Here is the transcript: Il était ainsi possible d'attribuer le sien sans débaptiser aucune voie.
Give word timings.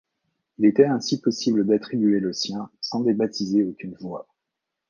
Il 0.57 0.65
était 0.65 0.87
ainsi 0.87 1.21
possible 1.21 1.63
d'attribuer 1.63 2.19
le 2.19 2.33
sien 2.33 2.71
sans 2.81 3.01
débaptiser 3.01 3.63
aucune 3.63 3.93
voie. 3.99 4.27